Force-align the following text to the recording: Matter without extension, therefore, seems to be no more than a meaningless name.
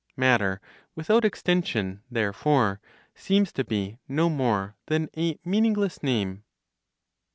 Matter 0.17 0.59
without 0.95 1.23
extension, 1.23 2.01
therefore, 2.09 2.81
seems 3.13 3.51
to 3.51 3.63
be 3.63 3.99
no 4.07 4.31
more 4.31 4.75
than 4.87 5.09
a 5.15 5.37
meaningless 5.45 6.01
name. 6.01 6.43